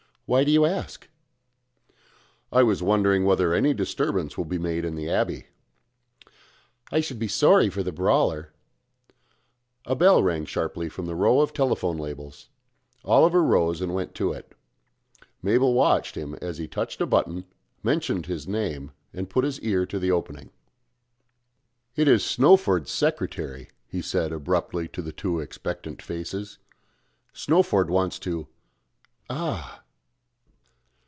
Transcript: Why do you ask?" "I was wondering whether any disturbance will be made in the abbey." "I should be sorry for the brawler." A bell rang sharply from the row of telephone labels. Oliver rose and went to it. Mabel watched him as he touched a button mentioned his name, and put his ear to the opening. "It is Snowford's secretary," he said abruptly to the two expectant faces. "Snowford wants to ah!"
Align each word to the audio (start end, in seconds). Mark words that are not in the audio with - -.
Why 0.27 0.45
do 0.45 0.51
you 0.53 0.63
ask?" 0.63 1.09
"I 2.53 2.63
was 2.63 2.81
wondering 2.81 3.25
whether 3.25 3.53
any 3.53 3.73
disturbance 3.73 4.37
will 4.37 4.45
be 4.45 4.57
made 4.57 4.85
in 4.85 4.95
the 4.95 5.09
abbey." 5.09 5.47
"I 6.89 7.01
should 7.01 7.19
be 7.19 7.27
sorry 7.27 7.69
for 7.69 7.83
the 7.83 7.91
brawler." 7.91 8.53
A 9.85 9.93
bell 9.93 10.23
rang 10.23 10.45
sharply 10.45 10.87
from 10.87 11.05
the 11.05 11.15
row 11.15 11.41
of 11.41 11.51
telephone 11.51 11.97
labels. 11.97 12.47
Oliver 13.03 13.43
rose 13.43 13.81
and 13.81 13.93
went 13.93 14.15
to 14.15 14.31
it. 14.31 14.53
Mabel 15.41 15.73
watched 15.73 16.15
him 16.15 16.35
as 16.35 16.59
he 16.59 16.65
touched 16.69 17.01
a 17.01 17.05
button 17.05 17.43
mentioned 17.83 18.27
his 18.27 18.47
name, 18.47 18.91
and 19.13 19.29
put 19.29 19.43
his 19.43 19.59
ear 19.59 19.85
to 19.87 19.99
the 19.99 20.11
opening. 20.11 20.49
"It 21.97 22.07
is 22.07 22.23
Snowford's 22.23 22.89
secretary," 22.89 23.67
he 23.85 24.01
said 24.01 24.31
abruptly 24.31 24.87
to 24.93 25.01
the 25.01 25.11
two 25.11 25.41
expectant 25.41 26.01
faces. 26.01 26.57
"Snowford 27.33 27.89
wants 27.89 28.17
to 28.19 28.47
ah!" 29.29 29.79